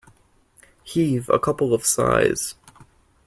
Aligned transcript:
Heave 0.83 1.29
a 1.29 1.37
couple 1.37 1.75
of 1.75 1.85
sighs. 1.85 2.55